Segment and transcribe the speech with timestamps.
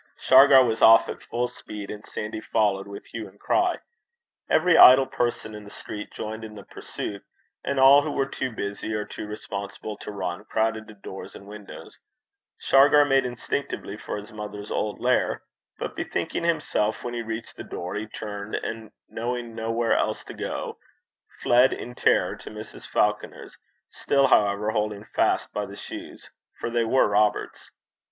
[0.17, 3.75] Shargar was off at full speed, and Sandy followed with hue and cry.
[4.49, 7.23] Every idle person in the street joined in the pursuit,
[7.63, 11.45] and all who were too busy or too respectable to run crowded to door and
[11.45, 11.99] windows.
[12.57, 15.43] Shargar made instinctively for his mother's old lair;
[15.77, 20.33] but bethinking himself when he reached the door, he turned, and, knowing nowhere else to
[20.33, 20.79] go,
[21.43, 22.89] fled in terror to Mrs.
[22.89, 23.55] Falconer's,
[23.91, 27.69] still, however, holding fast by the shoes, for they were Robert's.